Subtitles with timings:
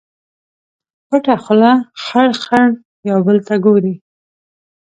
[1.07, 1.71] پټه خوله
[2.03, 2.67] خړ، خړ
[3.09, 3.95] یو بل ته ګوري